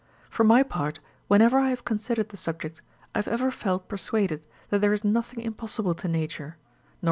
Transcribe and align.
For 0.31 0.43
my 0.43 0.63
part, 0.63 0.99
whenever 1.27 1.59
I 1.59 1.69
have 1.69 1.85
considered 1.85 2.29
the 2.29 2.35
subject, 2.35 2.81
I 3.13 3.19
have 3.19 3.27
ever 3.27 3.51
felt 3.51 3.87
persuaded 3.87 4.41
that 4.69 4.81
there 4.81 4.93
is 4.93 5.03
nothing 5.03 5.41
impossible 5.41 5.93
to 5.93 6.07
Nature, 6.07 6.57
nor. 6.97 6.97